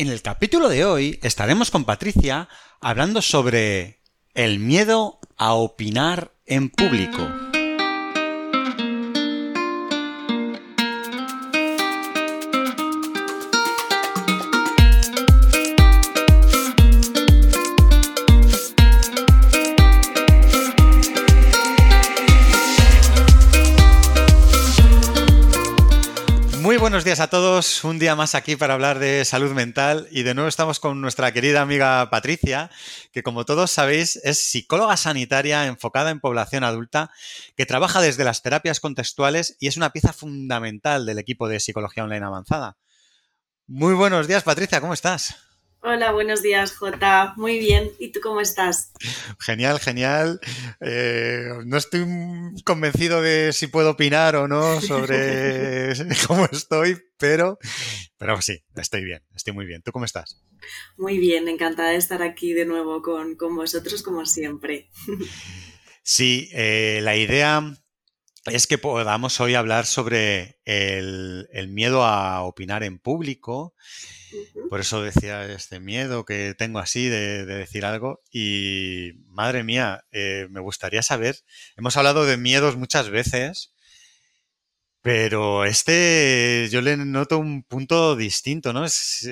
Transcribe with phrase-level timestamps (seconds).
[0.00, 2.48] En el capítulo de hoy estaremos con Patricia
[2.80, 4.00] hablando sobre
[4.32, 7.49] el miedo a opinar en público.
[27.10, 30.46] Días a todos, un día más aquí para hablar de salud mental y de nuevo
[30.46, 32.70] estamos con nuestra querida amiga Patricia,
[33.10, 37.10] que como todos sabéis es psicóloga sanitaria enfocada en población adulta,
[37.56, 42.04] que trabaja desde las terapias contextuales y es una pieza fundamental del equipo de psicología
[42.04, 42.76] online avanzada.
[43.66, 45.49] Muy buenos días Patricia, ¿cómo estás?
[45.82, 47.32] Hola, buenos días, Jota.
[47.36, 47.90] Muy bien.
[47.98, 48.92] ¿Y tú cómo estás?
[49.38, 50.38] Genial, genial.
[50.82, 52.04] Eh, no estoy
[52.64, 55.94] convencido de si puedo opinar o no sobre
[56.26, 57.58] cómo estoy, pero,
[58.18, 59.80] pero sí, estoy bien, estoy muy bien.
[59.80, 60.42] ¿Tú cómo estás?
[60.98, 64.90] Muy bien, encantada de estar aquí de nuevo con, con vosotros, como siempre.
[66.02, 67.76] Sí, eh, la idea
[68.46, 73.74] es que podamos hoy hablar sobre el, el miedo a opinar en público
[74.70, 78.22] por eso decía este miedo que tengo así de, decir algo.
[78.30, 81.36] Y madre mía, eh, me gustaría saber,
[81.76, 83.74] hemos hablado de miedos muchas veces,
[85.02, 88.84] pero este yo le noto un punto distinto, ¿no?
[88.84, 89.26] Es,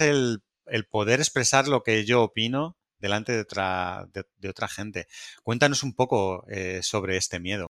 [0.00, 0.42] el,
[0.90, 5.06] poder expresar lo que yo opino delante de otra, de, otra gente.
[5.44, 7.68] Cuéntanos un poco eh, sobre este miedo.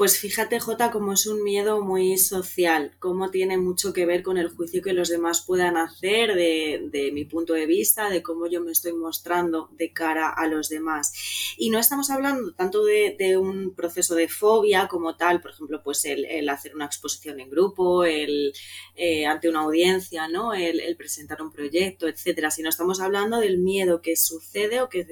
[0.00, 4.38] Pues fíjate, Jota, cómo es un miedo muy social, cómo tiene mucho que ver con
[4.38, 8.62] el juicio que los demás puedan hacer de, mi punto de vista, de cómo yo
[8.62, 11.12] me estoy mostrando de cara a los demás.
[11.58, 16.06] Y no estamos hablando tanto de, un proceso de fobia como tal, por ejemplo, pues
[16.06, 18.54] el, hacer una exposición en grupo, el
[18.96, 20.54] eh, ante una audiencia, ¿no?
[20.54, 25.06] El, presentar un proyecto, etcétera, sino estamos hablando del miedo que sucede o que,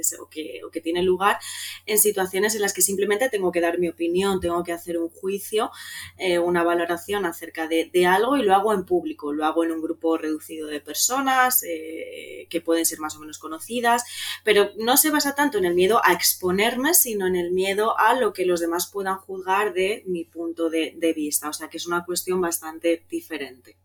[0.73, 1.37] que tiene lugar
[1.85, 5.09] en situaciones en las que simplemente tengo que dar mi opinión, tengo que hacer un
[5.09, 5.71] juicio,
[6.17, 9.83] eh, una valoración acerca de, algo y lo hago en público, lo hago en un
[9.83, 14.05] grupo reducido de personas eh, que pueden ser más o menos conocidas,
[14.45, 18.15] pero no se basa tanto en el miedo a exponerme, sino en el miedo a
[18.15, 21.87] lo que los demás puedan juzgar de mi punto de, vista, o sea que es
[21.87, 23.77] una cuestión bastante diferente.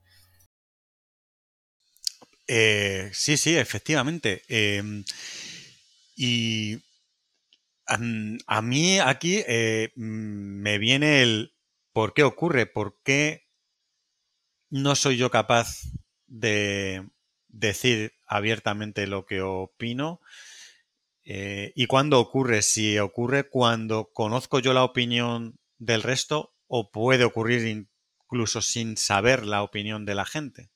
[2.47, 4.43] Eh, sí, sí, efectivamente.
[4.47, 5.03] Em,
[6.15, 6.77] y
[7.85, 11.53] a, mí aquí eh, mm, me viene el
[11.91, 13.47] por qué ocurre, por qué
[14.69, 15.81] no soy yo capaz
[16.27, 17.07] de
[17.47, 20.19] decir abiertamente lo que opino
[21.25, 27.23] eh, y cuándo ocurre, si ocurre cuando conozco yo la opinión del resto o puede
[27.23, 30.71] ocurrir incluso sin saber la opinión de la gente.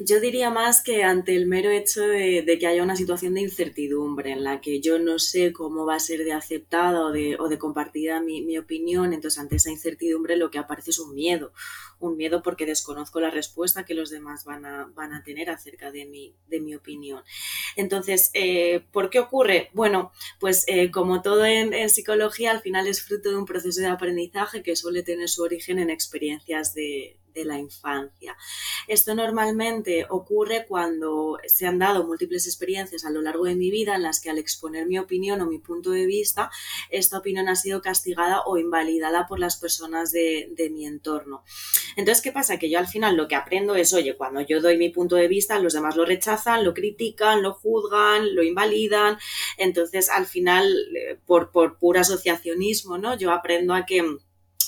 [0.00, 4.30] Yo diría más que ante el mero hecho de, que haya una situación de incertidumbre
[4.30, 7.48] en la que yo no sé cómo va a ser de aceptada o de, o
[7.48, 11.52] de compartida mi, opinión, entonces ante esa incertidumbre lo que aparece es un miedo,
[11.98, 15.90] un miedo porque desconozco la respuesta que los demás van a, van a tener acerca
[15.90, 17.24] de mi, de mi opinión.
[17.74, 19.70] Entonces, eh, ¿por qué ocurre?
[19.74, 23.88] Bueno, pues eh, como todo en psicología, al final es fruto de un proceso de
[23.88, 28.36] aprendizaje que suele tener su origen en experiencias de, de la infancia.
[28.86, 33.94] Esto normalmente ocurre cuando se han dado múltiples experiencias a lo largo de mi vida
[33.94, 36.50] en las que al exponer mi opinión o mi punto de vista,
[36.90, 41.44] esta opinión ha sido castigada o invalidada por las personas de, mi entorno.
[41.96, 42.58] Entonces, ¿qué pasa?
[42.58, 45.28] Que yo al final lo que aprendo es, oye, cuando yo doy mi punto de
[45.28, 49.18] vista, los demás lo rechazan, lo critican, lo juzgan, lo invalidan.
[49.56, 53.16] Entonces, al final, eh, por, por puro asociacionismo, ¿no?
[53.16, 54.18] Yo aprendo a que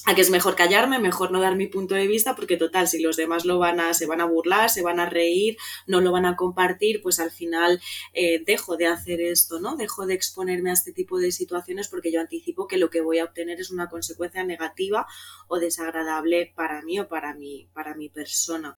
[0.06, 3.00] a que es mejor callarme, mejor no dar mi punto de vista, porque total, si
[3.00, 5.56] los demás lo van a, se van a burlar, se van a reír,
[5.86, 7.80] no lo van a compartir, pues al final
[8.14, 9.76] eh, dejo de hacer esto, ¿no?
[9.76, 13.18] Dejo de exponerme a este tipo de situaciones porque yo anticipo que lo que voy
[13.18, 15.06] a obtener es una consecuencia negativa
[15.48, 18.74] o desagradable para mí o para mi, para mi persona.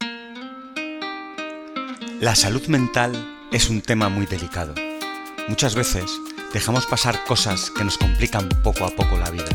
[2.20, 4.74] La salud mental es un tema muy delicado.
[5.48, 6.10] Muchas veces
[6.52, 9.48] dejamos pasar cosas que nos complican poco a poco la vida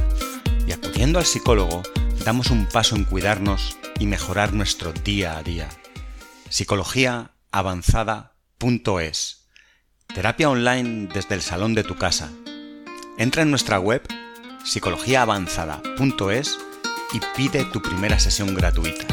[0.97, 1.83] acudiendo al psicólogo
[2.25, 5.69] damos un paso en cuidarnos y mejorar nuestro día a día.
[6.49, 9.45] Psicologiaavanzada.es
[10.07, 12.33] Terapia online desde el salón de tu casa.
[13.19, 14.01] Entra en nuestra web
[14.65, 16.57] psicologiaavanzada.es
[17.13, 19.05] y pide tu primera sesión gratuita.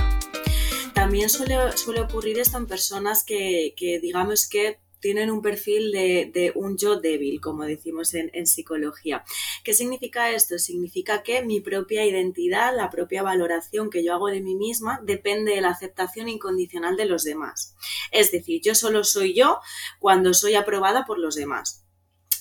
[0.94, 1.58] También suele,
[2.00, 7.38] ocurrir esto en personas que, que digamos que tienen un perfil de, un yo débil,
[7.38, 9.22] como decimos en, psicología.
[9.62, 10.58] ¿Qué significa esto?
[10.58, 15.54] Significa que mi propia identidad, la propia valoración que yo hago de mí misma, depende
[15.54, 17.76] de la aceptación incondicional de los demás.
[18.12, 19.60] Es decir, yo solo soy yo
[19.98, 21.83] cuando soy aprobada por los demás.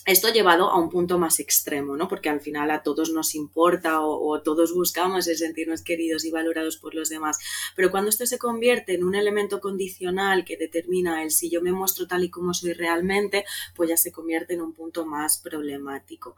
[0.06, 2.08] Esto llevado a un punto más extremo, ¿no?
[2.08, 6.76] Porque al final a todos nos importa o, todos buscamos el sentirnos queridos y valorados
[6.76, 7.38] por los demás.
[7.74, 11.72] Pero cuando esto se convierte en un elemento condicional que determina el si yo me
[11.72, 16.36] muestro tal y como soy realmente, pues ya se convierte en un punto más problemático.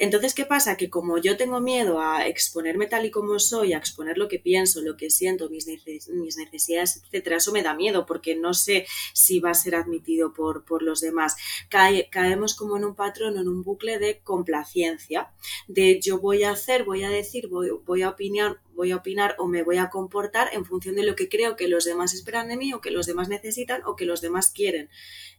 [0.00, 0.76] Entonces, ¿qué pasa?
[0.76, 4.40] Que como yo tengo miedo a exponerme tal y como soy, a exponer lo que
[4.40, 9.38] pienso, lo que siento, mis, necesidades, etcétera, eso me da miedo porque no sé si
[9.38, 11.36] va a ser admitido por, por los demás.
[11.68, 15.32] caemos como en un patrón, en un bucle de complacencia,
[15.66, 19.34] de yo voy a hacer, voy a decir, voy, voy a opinar, voy a opinar
[19.38, 22.48] o me voy a comportar en función de lo que creo que los demás esperan
[22.48, 24.88] de mí o que los demás necesitan o que los demás quieren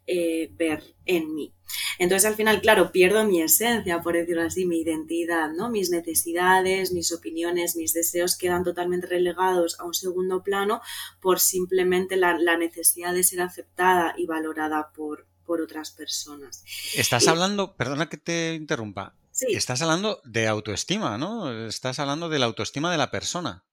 [0.07, 1.53] eh, ver en mí.
[1.99, 5.69] Entonces al final, claro, pierdo mi esencia, por decirlo así, mi identidad, ¿no?
[5.69, 10.81] Mis necesidades, mis opiniones, mis deseos quedan totalmente relegados a un segundo plano
[11.21, 16.63] por simplemente la necesidad de ser aceptada y valorada por, por otras personas.
[16.93, 19.15] Estás hablando, perdona que te interrumpa,
[19.47, 21.65] estás hablando de autoestima, ¿no?
[21.65, 23.63] Estás hablando de la autoestima de la persona.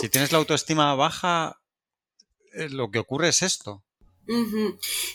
[0.00, 1.62] Si tienes la autoestima baja,
[2.52, 3.82] eh, lo que ocurre es esto.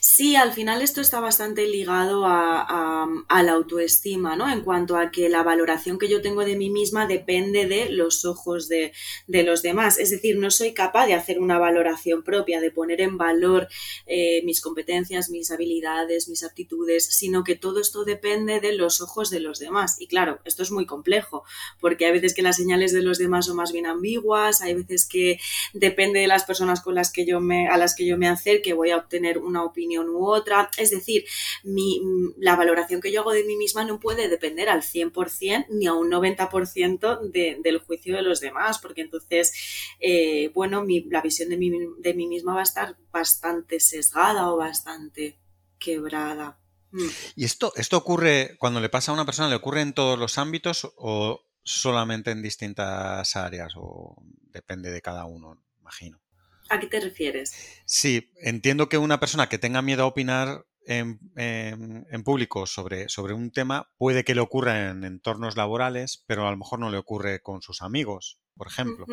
[0.01, 4.51] Sí, al final esto está bastante ligado a, la autoestima, ¿no?
[4.51, 8.25] En cuanto a que la valoración que yo tengo de mí misma depende de los
[8.25, 8.91] ojos de,
[9.27, 9.99] los demás.
[9.99, 13.67] Es decir, no soy capaz de hacer una valoración propia, de poner en valor
[14.05, 19.29] eh, mis competencias, mis habilidades, mis aptitudes, sino que todo esto depende de los ojos
[19.29, 19.95] de los demás.
[19.99, 21.43] Y claro, esto es muy complejo,
[21.79, 25.07] porque hay veces que las señales de los demás son más bien ambiguas, hay veces
[25.07, 25.39] que
[25.73, 28.73] depende de las personas con las que yo me, a las que yo me acerque,
[28.73, 30.69] voy a obtener una opinión u otra.
[30.77, 31.25] Es decir,
[31.63, 32.01] mi,
[32.37, 35.93] la valoración que yo hago de mí misma no puede depender al 100% ni a
[35.93, 37.31] un 90%
[37.61, 39.53] del juicio de los demás, porque entonces,
[39.99, 44.57] eh, bueno, la visión de mí, de mí misma va a estar bastante sesgada o
[44.57, 45.39] bastante
[45.79, 46.59] quebrada.
[46.91, 47.07] Mm.
[47.35, 50.37] ¿Y esto, esto ocurre cuando le pasa a una persona, le ocurre en todos los
[50.37, 54.15] ámbitos o solamente en distintas áreas o
[54.51, 56.24] depende de cada uno, imagino?
[56.69, 57.53] ¿A qué te refieres?
[57.85, 63.51] Sí, entiendo que una persona que tenga miedo a opinar en, público sobre, sobre, un
[63.51, 67.41] tema puede que le ocurra en entornos laborales, pero a lo mejor no le ocurre
[67.41, 69.05] con sus amigos, por ejemplo.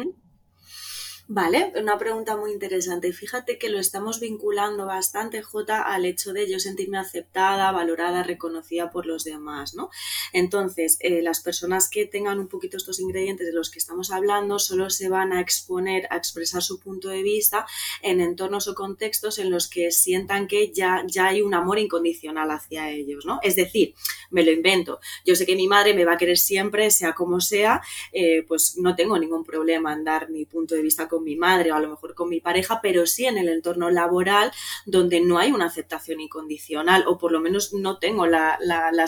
[1.28, 3.12] Vale, una pregunta muy interesante.
[3.12, 8.90] Fíjate que lo estamos vinculando bastante, J, al hecho de yo sentirme aceptada, valorada, reconocida
[8.90, 9.88] por los demás, ¿no?
[10.32, 14.58] Entonces, eh, las personas que tengan un poquito estos ingredientes de los que estamos hablando
[14.58, 17.66] solo se van a exponer a expresar su punto de vista
[18.02, 22.50] en entornos o contextos en los que sientan que ya, ya hay un amor incondicional
[22.50, 23.38] hacia ellos, ¿no?
[23.42, 23.94] Es decir,
[24.30, 24.98] me lo invento.
[25.24, 27.80] Yo sé que mi madre me va a querer siempre, sea como sea,
[28.12, 31.70] eh, pues no tengo ningún problema en dar mi punto de vista con mi madre
[31.72, 34.50] o a lo mejor con mi pareja, pero sí en el entorno laboral
[34.86, 38.58] donde no hay una aceptación incondicional o por lo menos no tengo la,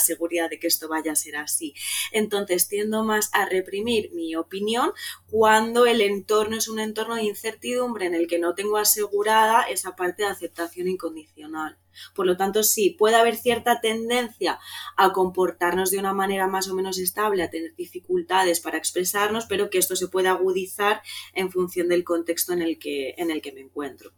[0.00, 1.72] seguridad de que esto vaya a ser así.
[2.12, 4.92] Entonces tiendo más a reprimir mi opinión
[5.36, 9.96] cuando el entorno es un entorno de incertidumbre en el que no tengo asegurada esa
[9.96, 11.76] parte de aceptación incondicional.
[12.14, 14.60] Por lo tanto, sí, puede haber cierta tendencia
[14.96, 19.70] a comportarnos de una manera más o menos estable, a tener dificultades para expresarnos, pero
[19.70, 21.02] que esto se puede agudizar
[21.32, 24.12] en función del contexto en el que, en el que me encuentro.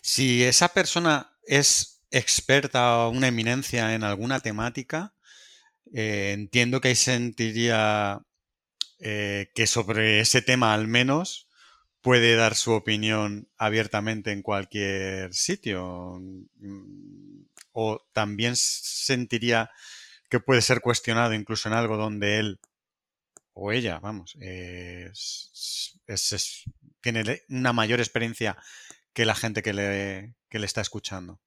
[0.00, 5.14] Si esa persona es experta o una eminencia en alguna temática,
[5.92, 8.24] eh, entiendo que ahí sentiría
[9.04, 11.48] eh, que sobre ese tema al menos
[12.02, 16.20] puede dar su opinión abiertamente en cualquier sitio.
[16.20, 17.42] Mm,
[17.72, 19.70] o también sentiría
[20.30, 22.60] que puede ser cuestionado incluso en algo donde él
[23.54, 24.36] o ella, vamos,
[27.00, 28.56] tiene una mayor experiencia
[29.12, 31.40] que la gente que le, que le está escuchando.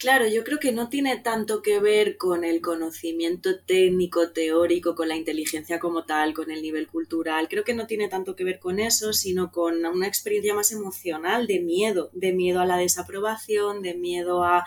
[0.00, 5.08] Claro, yo creo que no tiene tanto que ver con el conocimiento técnico, teórico, con
[5.08, 7.48] la inteligencia como tal, con el nivel cultural.
[7.50, 11.46] Creo que no tiene tanto que ver con eso, sino con una experiencia más emocional
[11.46, 14.64] de miedo, de miedo a la desaprobación, de miedo a,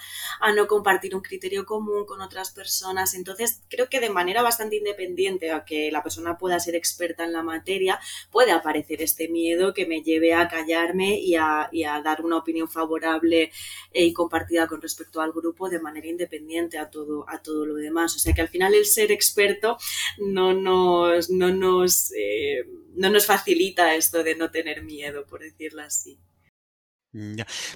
[0.55, 3.15] no compartir un criterio común con otras personas.
[3.15, 7.33] Entonces, creo que de manera bastante independiente a que la persona pueda ser experta en
[7.33, 7.99] la materia,
[8.29, 11.71] puede aparecer este miedo que me lleve a callarme y a,
[12.03, 13.51] dar una opinión favorable
[13.91, 17.75] y compartida con respecto a al grupo de manera independiente a todo, a todo lo
[17.75, 18.15] demás.
[18.15, 19.77] O sea que al final el ser experto
[20.17, 22.65] no nos, no nos, eh,
[22.95, 26.19] no nos facilita esto de no tener miedo, por decirlo así.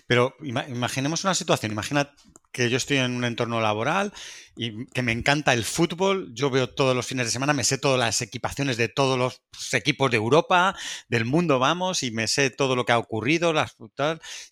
[0.08, 2.12] Pero imaginemos una situación, imagina
[2.52, 4.12] que yo estoy en un entorno laboral
[4.56, 7.78] y que me encanta el fútbol, yo veo todos los fines de semana, me sé
[7.78, 9.42] todas las equipaciones de todos los
[9.74, 10.76] equipos de Europa,
[11.08, 13.76] del mundo, vamos, y me sé todo lo que ha ocurrido, las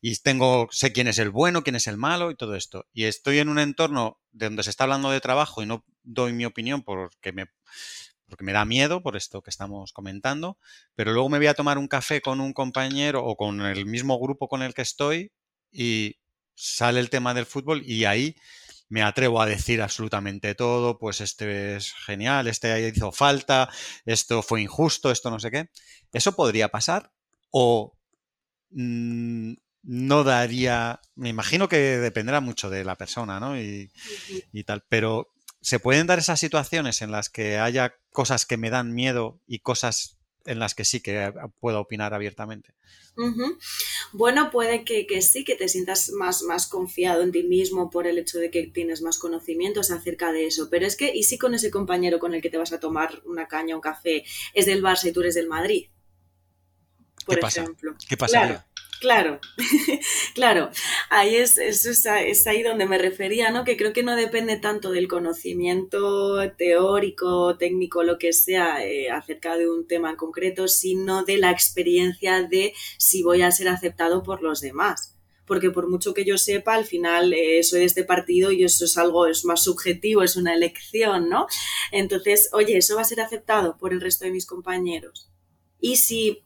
[0.02, 2.86] y tengo, sé quién es el bueno, quién es el malo y todo esto.
[2.94, 6.46] Y estoy en un entorno donde se está hablando de trabajo y no doy mi
[6.46, 7.48] opinión porque me
[8.28, 10.58] porque me da miedo por esto que estamos comentando,
[10.96, 14.20] pero luego me voy a tomar un café con un compañero o con el mismo
[14.20, 15.32] grupo con el que estoy
[15.72, 16.18] y
[16.56, 18.36] sale el tema del fútbol y ahí
[18.88, 23.70] me atrevo a decir absolutamente todo, pues este es genial, este hizo falta,
[24.06, 25.70] esto fue injusto, esto no sé qué.
[26.14, 27.12] ¿Eso podría pasar?
[27.52, 27.98] ¿O
[28.72, 29.54] mm,
[29.84, 33.60] no daría, me imagino que dependerá mucho de la persona, ¿no?
[33.60, 33.92] Y,
[34.52, 35.35] y tal, pero
[35.66, 39.60] ¿se pueden dar esas situaciones en las que haya cosas que me dan miedo y
[39.60, 42.76] cosas en las que sí que puedo opinar abiertamente?
[44.14, 48.20] Bueno, puede que, sí, que te sientas más, más confiado en ti mismo por el
[48.20, 50.70] hecho de que tienes más conocimientos acerca de eso.
[50.70, 53.24] Pero es que, ¿y si con ese compañero con el que te vas a tomar
[53.26, 55.88] una caña, un café, es del Barça y tú eres del Madrid?
[57.26, 57.94] Por ¿Qué ejemplo.
[57.94, 58.06] Pasa?
[58.08, 58.40] ¿Qué pasa?
[58.40, 58.64] Claro,
[60.36, 60.70] claro,
[61.10, 63.64] ahí es, eso es, ahí donde me refería, ¿no?
[63.64, 69.58] Que creo que no depende tanto del conocimiento teórico, técnico, lo que sea, eh, acerca
[69.58, 74.24] de un tema en concreto, sino de la experiencia de si voy a ser aceptado
[74.24, 78.04] por los demás porque por mucho que yo sepa, al final eh, soy de este
[78.04, 81.48] partido y eso es algo, es más subjetivo, es una elección, ¿no?
[81.92, 85.30] Entonces, oye, ¿eso va a ser aceptado por el resto de mis compañeros?
[85.80, 86.44] Y si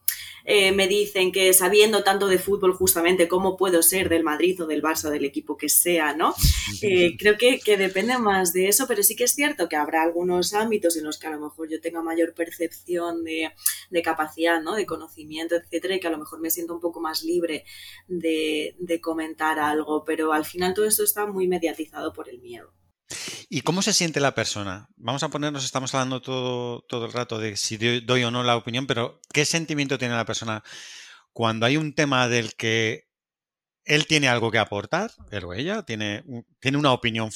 [0.52, 4.66] eh, me dicen que sabiendo tanto de fútbol justamente cómo puedo ser del Madrid o
[4.66, 6.34] del Barça, del equipo que sea, ¿no?
[6.82, 10.52] Eh, creo que, depende más de eso, pero sí que es cierto que habrá algunos
[10.52, 13.52] ámbitos en los que a lo mejor yo tenga mayor percepción de,
[14.02, 14.74] capacidad, ¿no?
[14.74, 17.64] De conocimiento, etcétera, y que a lo mejor me siento un poco más libre
[18.08, 22.72] de, de comentar algo, pero al final todo esto está muy mediatizado por el miedo.
[23.48, 24.88] ¿Y cómo se siente la persona?
[24.96, 28.56] Vamos a ponernos, estamos hablando todo, todo el rato de si doy, o no la
[28.56, 30.62] opinión, pero ¿qué sentimiento tiene la persona
[31.32, 33.08] cuando hay un tema del que
[33.84, 36.24] él tiene algo que aportar, pero ella tiene,
[36.60, 37.30] tiene una opinión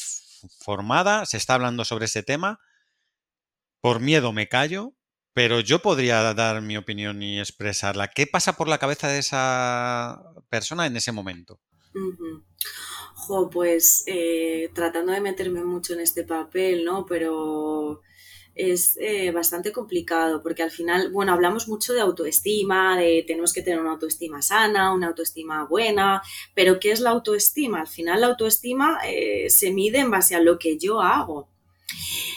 [0.61, 2.61] formada, se está hablando sobre ese tema,
[3.81, 4.95] por miedo me callo,
[5.33, 8.09] pero yo podría dar mi opinión y expresarla.
[8.09, 11.61] ¿Qué pasa por la cabeza de esa persona en ese momento?
[13.51, 17.07] Pues eh, tratando de meterme mucho en este papel, ¿no?
[17.07, 18.03] Pero
[18.55, 23.63] es eh, bastante complicado porque al final, bueno, hablamos mucho de autoestima, de tenemos que
[23.63, 26.23] tener una autoestima sana, una autoestima buena,
[26.55, 27.81] pero ¿qué es la autoestima?
[27.81, 31.49] Al final la autoestima eh, se mide en base a lo que yo hago.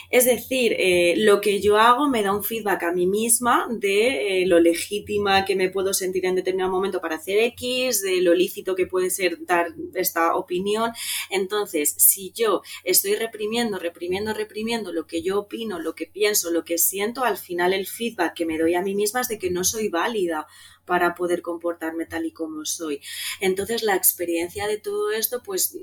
[0.09, 4.43] Es decir, eh, lo que yo hago me da un feedback a mí misma de
[4.43, 8.33] eh, lo legítima que me puedo sentir en determinado momento para hacer X, de lo
[8.33, 10.91] lícito que puede ser dar esta opinión.
[11.29, 16.63] Entonces, si yo estoy reprimiendo, reprimiendo, reprimiendo lo que yo opino, lo que pienso, lo
[16.63, 19.51] que siento, al final el feedback que me doy a mí misma es de que
[19.51, 20.47] no soy válida
[20.87, 23.01] para poder comportarme tal y como soy.
[23.41, 25.77] Entonces la experiencia de todo esto pues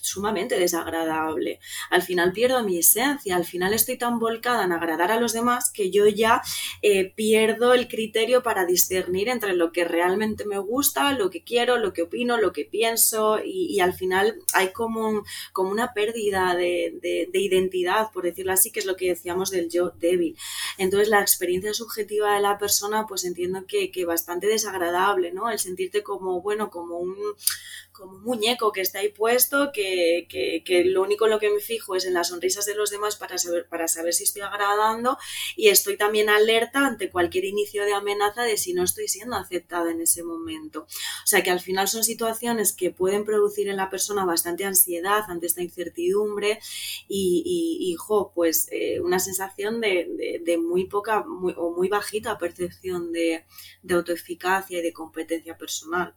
[0.00, 1.60] sumamente desagradable.
[1.90, 5.70] Al final pierdo mi esencia, al final estoy tan volcada en agradar a los demás
[5.72, 6.42] que yo ya
[6.82, 11.76] eh, pierdo el criterio para discernir entre lo que realmente me gusta, lo que quiero,
[11.76, 15.22] lo que opino, lo que pienso y, al final hay como,
[15.52, 19.90] como una pérdida de, identidad, por decirlo así, que es lo que decíamos del yo
[19.98, 20.36] débil.
[20.78, 25.50] Entonces la experiencia subjetiva de la persona pues entiendo que, que bastante desagradable, ¿no?
[25.50, 27.16] El sentirte como, bueno, como un,
[28.00, 31.60] como un muñeco que está ahí puesto, que, que, lo único en lo que me
[31.60, 35.18] fijo es en las sonrisas de los demás para saber, para saber si estoy agradando
[35.54, 39.90] y estoy también alerta ante cualquier inicio de amenaza de si no estoy siendo aceptada
[39.90, 40.80] en ese momento.
[40.80, 45.24] O sea que al final son situaciones que pueden producir en la persona bastante ansiedad
[45.28, 46.58] ante esta incertidumbre
[47.06, 47.96] y, y,
[48.34, 53.44] pues eh, una sensación de, de, muy poca o muy bajita percepción de
[53.88, 56.14] autoeficacia y de competencia personal.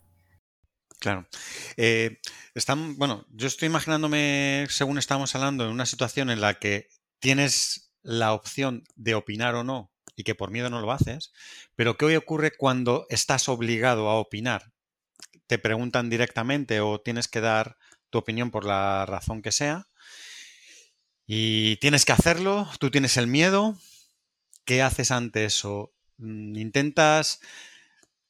[1.03, 1.27] Claro.
[1.75, 2.21] Eh,
[2.55, 6.87] están, bueno, yo estoy imaginándome, según estamos hablando, en una situación en la que
[7.19, 11.33] tienes la opción de opinar o no y que por miedo no lo haces,
[11.75, 14.71] pero ¿qué hoy ocurre cuando estás obligado a opinar?
[15.47, 17.77] Te preguntan directamente o tienes que dar
[18.09, 19.89] tu opinión por la razón que sea
[21.25, 23.77] y tienes que hacerlo, tú tienes el miedo,
[24.65, 25.93] ¿qué haces ante eso?
[26.17, 27.41] Mm, ¿Intentas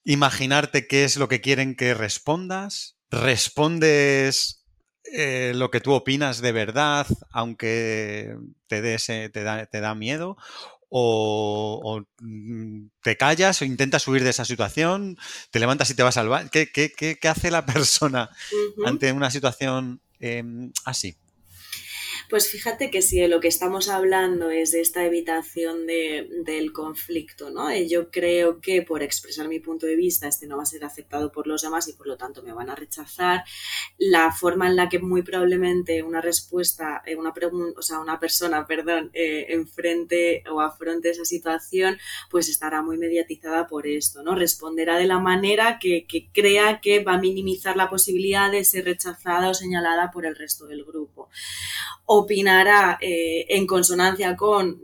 [0.03, 4.65] imaginarte qué es lo que quieren que respondas, respondes
[5.05, 8.35] eh, lo que tú opinas de verdad, aunque
[8.67, 8.97] te,
[9.29, 10.37] te, da, te da miedo,
[10.95, 15.17] o, mm, te callas o intentas huir de esa situación,
[15.49, 16.49] te levantas y te vas al baño.
[16.51, 18.29] ¿Qué, qué, hace la persona
[18.85, 21.17] ante una situación em, así?
[22.33, 27.51] Pues fíjate que si de lo que estamos hablando es de esta evitación del conflicto,
[27.51, 27.69] ¿no?
[27.69, 30.83] Eh, yo creo que por expresar mi punto de vista, este no va a ser
[30.83, 33.43] aceptado por los demás y por lo tanto me van a rechazar.
[33.99, 38.19] La forma en la que muy probablemente una respuesta, eh, una pregunta, o sea, una
[38.19, 41.99] persona, perdón, eh, enfrente o afronte esa situación,
[42.31, 44.33] pues estará muy mediatizada por esto, ¿no?
[44.33, 48.85] Responderá de la manera que, que crea que va a minimizar la posibilidad de ser
[48.85, 51.29] rechazada o señalada por el resto del grupo
[52.23, 54.81] opinará eh, en consonancia con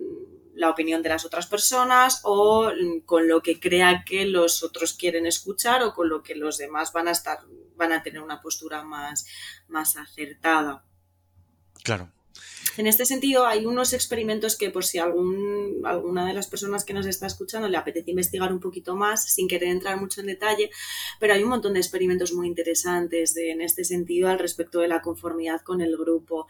[0.55, 2.69] la opinión de las otras personas o
[3.05, 6.91] con lo que crea que los otros quieren escuchar o con lo que los demás
[6.91, 7.39] van a estar
[7.79, 9.25] van a tener una postura más,
[9.69, 10.83] más acertada.
[11.81, 12.11] Claro.
[12.79, 16.93] En este sentido, hay unos experimentos que por si algún, alguna de las personas que
[16.93, 20.69] nos está escuchando le apetece investigar un poquito más, sin querer entrar mucho en detalle,
[21.19, 25.01] pero hay un montón de experimentos muy interesantes en este sentido al respecto de la
[25.01, 26.47] conformidad con el grupo.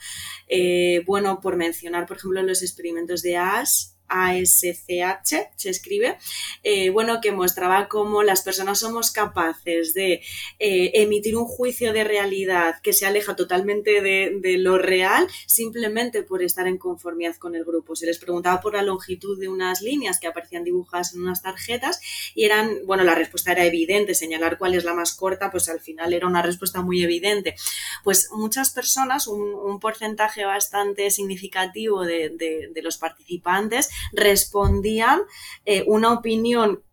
[0.47, 6.17] Eh, bueno, por mencionar, por ejemplo, los experimentos de Ash, ASCH, se escribe,
[6.63, 10.21] eh, bueno, que mostraba cómo las personas somos capaces de
[10.59, 16.41] eh, emitir un juicio de realidad que se aleja totalmente de, lo real simplemente por
[16.43, 17.95] estar en conformidad con el grupo.
[17.95, 22.01] Se les preguntaba por la longitud de unas líneas que aparecían dibujadas en unas tarjetas
[22.33, 25.79] y eran, bueno, la respuesta era evidente, señalar cuál es la más corta, pues al
[25.79, 27.55] final era una respuesta muy evidente.
[28.03, 35.19] Pues muchas personas, un, porcentaje bastante significativo de los participantes, respondían
[35.65, 36.83] eh, una opinión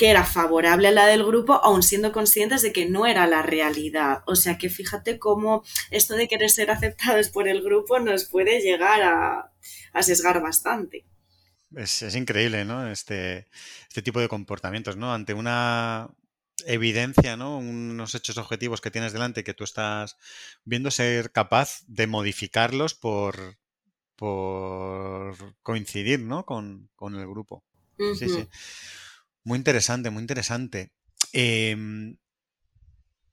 [0.00, 3.42] que era favorable a la del grupo, aun siendo conscientes de que no era la
[3.42, 4.22] realidad.
[4.26, 8.62] O sea que fíjate cómo esto de querer ser aceptados por el grupo nos puede
[8.62, 9.52] llegar a,
[10.02, 11.04] sesgar bastante.
[11.76, 12.90] Es, increíble, ¿no?
[12.90, 13.46] Este,
[13.88, 15.12] este tipo de comportamientos, ¿no?
[15.12, 16.08] Ante una
[16.64, 17.58] evidencia, ¿no?
[17.58, 20.16] Unos hechos objetivos que tienes delante que tú estás
[20.64, 23.59] viendo, ser capaz de modificarlos por,
[24.20, 26.44] por coincidir ¿no?
[26.44, 27.64] con, el grupo.
[27.96, 28.46] Sí, sí.
[29.44, 30.92] Muy interesante, muy interesante.
[31.32, 32.18] Em,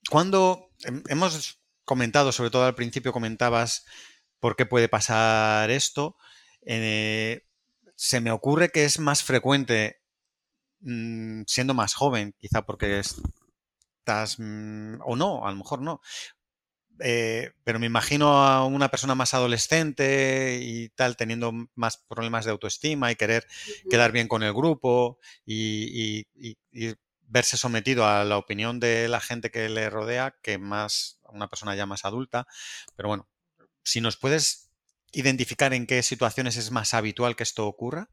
[0.09, 0.69] cuando
[1.09, 3.85] hemos comentado, sobre todo al principio comentabas
[4.39, 6.15] por qué puede pasar esto,
[6.61, 7.43] eh,
[7.97, 9.99] se me ocurre que es más frecuente
[10.79, 15.99] mm, siendo más joven, quizá porque estás, mm, o no, a lo mejor no,
[16.99, 22.51] eh, pero me imagino a una persona más adolescente y tal, teniendo más problemas de
[22.51, 23.47] autoestima y querer
[23.89, 26.25] quedar bien con el grupo y,
[27.29, 31.49] verse sometido a la opinión de la gente que le rodea que más a una
[31.49, 32.47] persona ya más adulta.
[32.95, 33.27] Pero bueno,
[33.83, 34.69] si nos puedes
[35.11, 38.09] identificar en qué situaciones es más habitual que esto ocurra.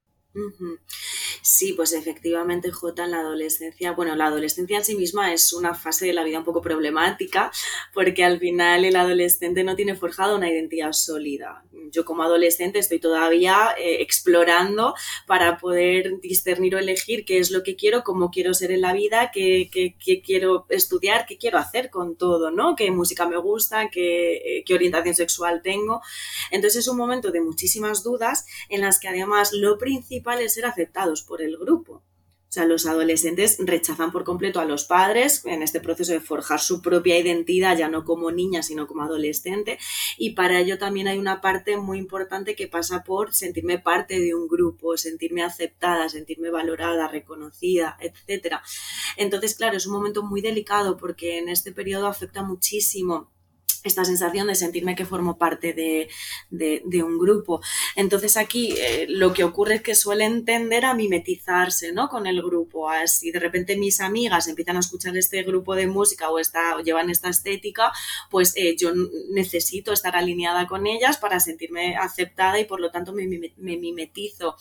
[1.42, 5.75] Sí, pues efectivamente, J, en la adolescencia, bueno, la adolescencia en sí misma es una
[5.75, 7.53] fase de la vida un poco problemática,
[7.92, 11.64] porque al final el adolescente no tiene forjado una identidad sólida.
[11.90, 14.94] Yo como adolescente estoy todavía eh, explorando
[15.27, 18.92] para poder discernir o elegir qué es lo que quiero, cómo quiero ser en la
[18.92, 19.68] vida, qué,
[20.25, 22.75] quiero estudiar, qué quiero hacer con todo, ¿no?
[22.75, 26.01] Qué música me gusta, qué, eh, qué orientación sexual tengo.
[26.51, 30.67] Entonces es un momento de muchísimas dudas en las que además lo principal es ser
[30.67, 32.03] aceptados por el grupo.
[32.49, 36.61] O sea, los adolescentes rechazan por completo a los padres en este proceso de forjar
[36.61, 39.77] su propia identidad, ya no como niña, sino como adolescente.
[40.19, 44.37] Y para ello también hay una parte muy importante que pasa por sentirme parte de
[44.37, 48.59] un grupo, sentirme aceptada, sentirme valorada, reconocida, etc.
[49.17, 53.34] Entonces, claro, es un momento muy delicado porque en este periodo afecta muchísimo
[53.85, 56.09] esta sensación de sentirme que formo parte de,
[56.51, 57.61] de, un grupo.
[57.97, 62.09] Entonces aquí eh, lo que ocurre es que suelen tender a mimetizarse ¿no?
[62.09, 62.88] con el grupo.
[62.88, 67.11] Así de repente mis amigas empiezan a escuchar este grupo de música o, esta, llevan
[67.11, 67.92] esta estética,
[68.31, 68.92] pues eh, yo
[69.31, 74.57] necesito estar alineada con ellas para sentirme aceptada y por lo tanto me, mimetizo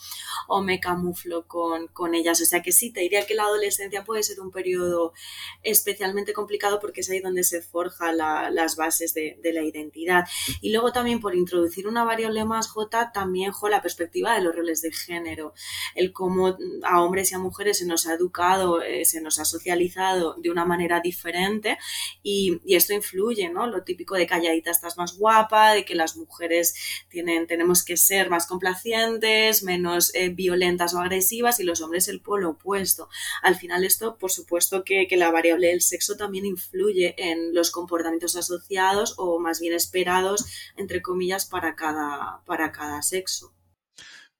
[0.48, 2.42] o me camuflo con, con, ellas.
[2.42, 5.14] O sea que sí, te diría que la adolescencia puede ser un periodo
[5.62, 10.24] especialmente complicado porque es ahí donde se forja las bases de, la identidad.
[10.60, 14.54] Y luego también por introducir una variable más J, también jo, la perspectiva de los
[14.54, 15.54] roles de género,
[15.94, 19.44] el cómo a hombres y a mujeres se nos ha educado, eh, se nos ha
[19.44, 21.78] socializado de una manera diferente
[22.22, 23.68] y, esto influye, ¿no?
[23.68, 26.74] Lo típico de calladita estás más guapa, de que las mujeres
[27.08, 32.20] tienen, tenemos que ser más complacientes, menos eh, violentas o agresivas y los hombres el
[32.20, 33.08] polo opuesto.
[33.42, 37.70] Al final esto, por supuesto que, que la variable del sexo también influye en los
[37.70, 43.52] comportamientos asociados o más bien esperados, entre comillas, para cada, para cada sexo.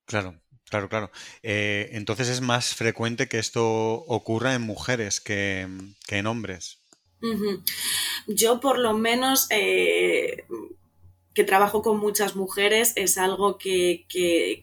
[0.06, 0.40] Claro,
[0.74, 1.10] Claro, claro.
[1.42, 5.68] Eh, entonces es más frecuente que esto ocurra en mujeres que,
[6.08, 6.80] en hombres.
[8.26, 10.44] Yo por lo menos eh,
[11.34, 14.06] que trabajo con muchas mujeres es algo que,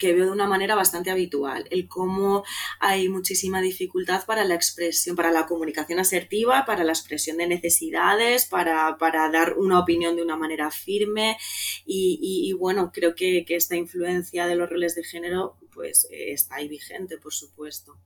[0.02, 2.46] veo de una manera bastante habitual, el cómo
[2.80, 8.46] hay muchísima dificultad para la expresión, para la comunicación asertiva, para la expresión de necesidades,
[8.46, 8.98] para,
[9.32, 11.38] dar una opinión de una manera firme
[11.86, 17.18] y, bueno, creo que, esta influencia de los roles de género pues está ahí vigente,
[17.18, 18.00] por supuesto.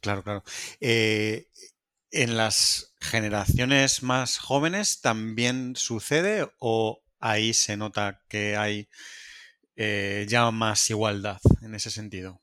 [0.00, 0.42] Claro, claro.
[0.80, 1.46] Eh,
[2.10, 8.88] ¿En las generaciones más jóvenes también sucede o ahí se nota que hay
[9.76, 12.40] eh, ya más igualdad en ese sentido.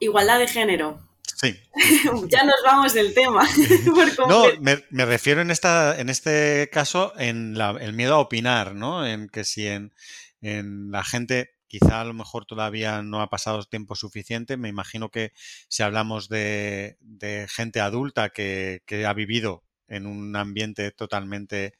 [0.00, 1.06] Igualdad de género.
[1.36, 1.54] Sí.
[2.28, 3.46] ya nos vamos del tema.
[4.28, 9.06] no, me, refiero en, esta, en este caso en el miedo a opinar, ¿no?
[9.06, 9.92] En que si en,
[10.40, 14.56] la gente quizá a lo mejor todavía no ha pasado tiempo suficiente.
[14.56, 15.32] Me imagino que
[15.68, 16.96] si hablamos de,
[17.48, 21.74] gente adulta que, que, ha vivido en un ambiente totalmente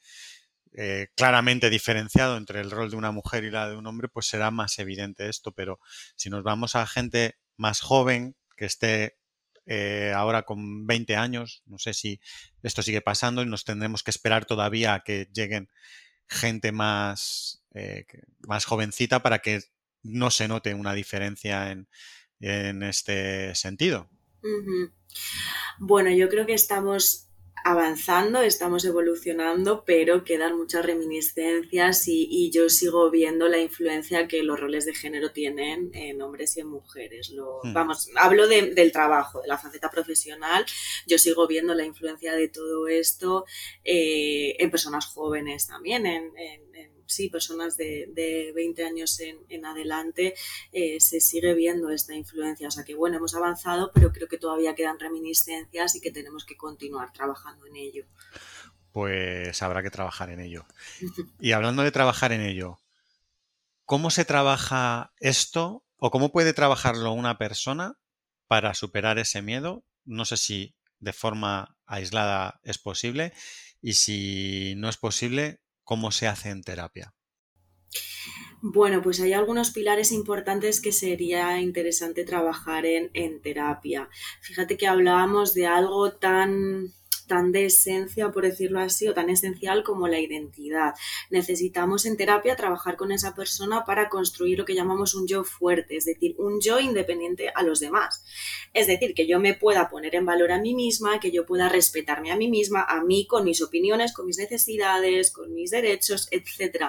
[0.73, 4.27] eh, claramente diferenciado entre el rol de una mujer y la de un hombre, pues
[4.27, 5.51] será más evidente esto.
[5.51, 5.79] Pero
[6.15, 9.17] si nos vamos a gente más joven, que esté
[9.65, 12.19] eh, ahora con 20 años, no sé si
[12.63, 15.69] esto sigue pasando y nos tendremos que esperar todavía a que lleguen
[16.27, 18.05] gente más, eh,
[18.47, 19.61] más jovencita para que
[20.03, 21.87] no se note una diferencia en,
[22.39, 24.09] este sentido.
[25.79, 27.26] Bueno, yo creo que estamos
[27.69, 34.57] avanzando, estamos evolucionando, pero quedan muchas reminiscencias y, yo sigo viendo la influencia que los
[34.57, 37.29] roles de género tienen en hombres y en mujeres.
[37.31, 37.73] Lo, hmm.
[37.73, 40.65] Vamos, hablo del trabajo, de la faceta profesional.
[41.05, 43.45] Yo sigo viendo la influencia de todo esto
[43.83, 46.31] eh, en personas jóvenes también, en
[47.07, 50.35] sí, personas de, de 20 años en, adelante,
[50.71, 52.67] eh, se sigue viendo esta influencia.
[52.67, 56.45] O sea que bueno, hemos avanzado, pero creo que todavía quedan reminiscencias y que tenemos
[56.45, 58.05] que continuar trabajando en ello.
[58.91, 60.65] Pues habrá que trabajar en ello.
[61.39, 62.79] Y hablando de trabajar en ello,
[63.85, 67.97] ¿cómo se trabaja esto o cómo puede trabajarlo una persona
[68.47, 69.83] para superar ese miedo?
[70.05, 73.33] No sé si de forma aislada es posible
[73.81, 77.15] y si no es posible, cómo se hace en terapia?
[78.61, 84.09] Bueno, pues hay algunos pilares importantes que sería interesante trabajar en, en terapia.
[84.41, 86.93] Fíjate que hablábamos de algo tan
[87.27, 90.95] tan de esencia, por decirlo así, o tan esencial como la identidad.
[91.29, 95.97] Necesitamos en terapia trabajar con esa persona para construir lo que llamamos un yo fuerte,
[95.97, 98.23] es decir, un yo independiente a los demás.
[98.73, 101.69] Es decir, que yo me pueda poner en valor a mí misma, que yo pueda
[101.69, 106.27] respetarme a mí misma, a mí con mis opiniones, con mis necesidades, con mis derechos,
[106.31, 106.85] etc.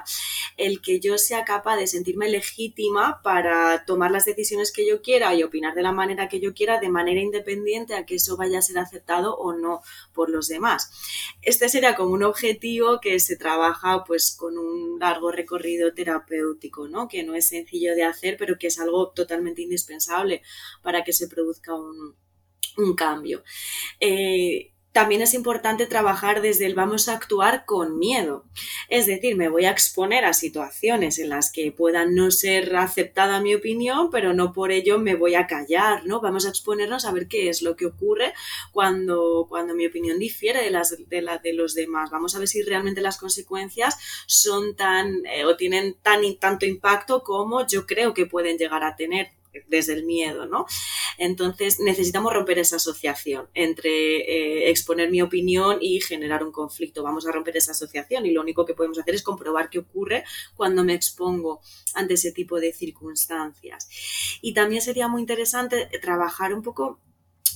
[0.57, 5.35] El que yo sea capaz de sentirme legítima para tomar las decisiones que yo quiera
[5.35, 8.59] y opinar de la manera que yo quiera de manera independiente a que eso vaya
[8.59, 10.91] a ser aceptado o no por los demás.
[11.43, 17.09] Este sería como un objetivo que se trabaja pues con un largo recorrido terapéutico, ¿no?
[17.09, 20.43] Que no es sencillo de hacer, pero que es algo totalmente indispensable
[20.83, 22.17] para que se produzca un,
[22.97, 23.43] cambio.
[23.99, 28.44] Eh, también es importante trabajar desde el vamos a actuar con miedo.
[28.88, 33.40] Es decir, me voy a exponer a situaciones en las que pueda no ser aceptada
[33.40, 36.20] mi opinión, pero no por ello me voy a callar, ¿no?
[36.20, 38.33] Vamos a exponernos a ver qué es lo que ocurre
[38.72, 42.11] cuando, cuando mi opinión difiere de, las, de la de los demás.
[42.11, 47.22] Vamos a ver si realmente las consecuencias son tan eh, o tienen tan tanto impacto
[47.22, 50.66] como yo creo que pueden llegar a tener desde el miedo, ¿no?
[51.18, 57.03] Entonces necesitamos romper esa asociación entre eh, exponer mi opinión y generar un conflicto.
[57.03, 60.25] Vamos a romper esa asociación y lo único que podemos hacer es comprobar qué ocurre
[60.55, 61.61] cuando me expongo
[61.94, 63.88] ante ese tipo de circunstancias.
[64.40, 67.01] Y también sería muy interesante trabajar un poco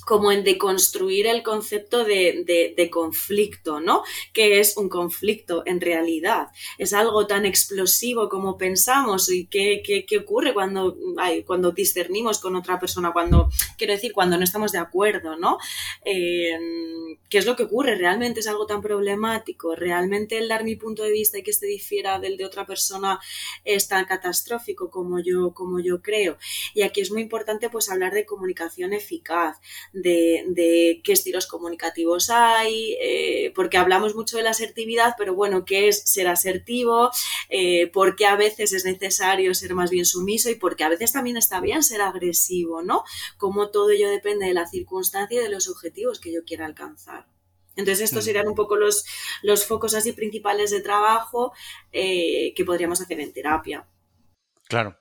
[0.04, 2.44] como en deconstruir el concepto de,
[2.76, 4.02] de, conflicto, ¿no?
[4.32, 6.48] Que es un conflicto en realidad.
[6.78, 10.96] Es algo tan explosivo como pensamos y qué, qué, ocurre cuando,
[11.46, 15.58] cuando discernimos con otra persona, cuando, quiero decir, cuando no estamos de acuerdo, ¿no?
[16.04, 16.58] Eh,
[17.32, 17.94] ¿Qué es lo que ocurre?
[17.94, 19.74] ¿Realmente es algo tan problemático?
[19.74, 23.20] ¿Realmente el dar mi punto de vista y que este difiera del de otra persona
[23.64, 26.36] es tan catastrófico como yo, como yo creo?
[26.74, 29.58] Y aquí es muy importante pues hablar de comunicación eficaz,
[29.92, 35.88] de, qué estilos comunicativos hay, eh, porque hablamos mucho de la asertividad, pero bueno, ¿qué
[35.88, 37.10] es ser asertivo?
[37.48, 40.50] Eh, ¿Por qué a veces es necesario ser más bien sumiso?
[40.50, 43.04] Y porque a veces también está bien ser agresivo, ¿no?
[43.36, 47.26] Como todo ello depende de la circunstancia y de los objetivos que yo quiera alcanzar.
[47.74, 49.04] Entonces, estos serían un poco los,
[49.42, 51.52] los focos así principales de trabajo
[51.90, 53.86] eh, que podríamos hacer en terapia.
[54.68, 54.96] Claro.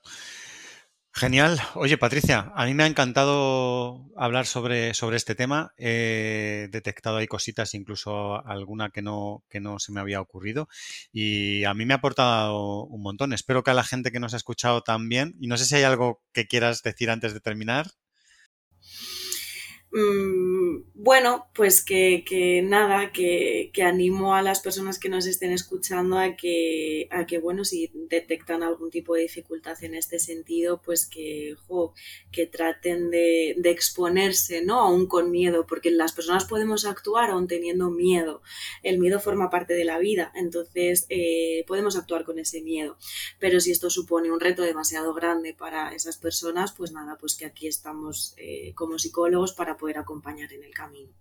[1.14, 1.60] Genial.
[1.76, 5.74] Oye, Patricia, a mí me ha encantado hablar sobre, sobre este tema.
[5.78, 10.70] He detectado ahí cositas, incluso alguna que no, que no se me había ocurrido.
[11.12, 13.34] Y a mí me ha aportado un montón.
[13.34, 15.36] Espero que a la gente que nos ha escuchado también.
[15.42, 17.88] Y no sé si hay algo que quieras decir antes de terminar.
[19.94, 26.36] Mm, bueno, pues que, nada, que, animo a las personas que nos estén escuchando a
[26.38, 31.56] que, a que, bueno, si detectan algún tipo de dificultad en este sentido, pues que,
[32.32, 34.80] que traten de, exponerse, ¿no?
[34.80, 38.42] Aún con miedo, porque las personas podemos actuar aún teniendo miedo.
[38.84, 42.98] El miedo forma parte de la vida, entonces eh, podemos actuar con ese miedo.
[43.40, 47.46] Pero si esto supone un reto demasiado grande para esas personas, pues nada, pues que
[47.46, 51.12] aquí estamos eh, como psicólogos para poder acompañar en el camino.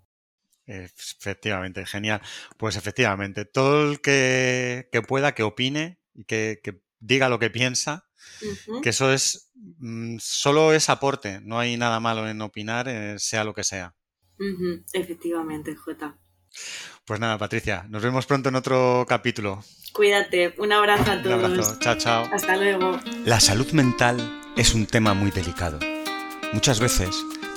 [0.67, 2.21] Efectivamente, genial.
[2.57, 6.61] Pues efectivamente, todo el que, pueda, que opine y que,
[7.01, 8.09] diga lo que piensa,
[8.83, 13.43] que eso es, mm, solo es aporte, no hay nada malo en opinar, eh, sea
[13.43, 13.97] lo que sea.
[14.93, 16.19] Efectivamente, Jota.
[17.05, 19.65] Pues nada, Patricia, nos vemos pronto en otro capítulo.
[19.93, 21.39] Cuídate, un abrazo a todos.
[21.39, 22.29] Un abrazo, chao, chao.
[22.33, 23.01] Hasta luego.
[23.25, 25.79] La salud mental es un tema muy delicado.
[26.53, 27.25] Muchas veces